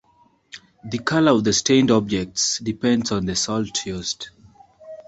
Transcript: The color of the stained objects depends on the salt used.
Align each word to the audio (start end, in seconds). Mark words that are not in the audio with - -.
The 0.83 0.97
color 0.97 1.31
of 1.33 1.43
the 1.43 1.53
stained 1.53 1.91
objects 1.91 2.57
depends 2.57 3.11
on 3.11 3.27
the 3.27 3.35
salt 3.35 3.85
used. 3.85 4.29